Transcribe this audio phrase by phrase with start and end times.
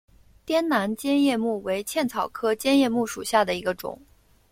[0.47, 4.01] 滇南尖叶木为茜草科尖叶木属下的一个种。